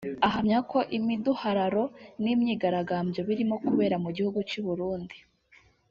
ahamya 0.27 0.59
ko 0.71 0.79
imiduhararo 0.97 1.83
n’imyigaragambyo 2.23 3.21
birimo 3.27 3.55
kubera 3.67 3.95
mu 4.03 4.09
gihugu 4.15 4.39
cy’u 4.49 4.63
Burundi 4.69 5.17